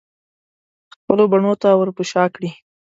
خپلو 0.95 1.23
بڼو 1.31 1.51
ته 1.61 1.69
ورپه 1.79 2.03
شا 2.11 2.23
کړي 2.35 2.49